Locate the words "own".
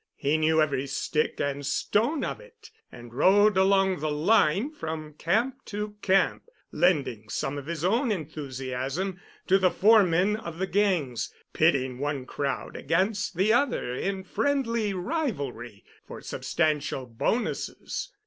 7.85-8.11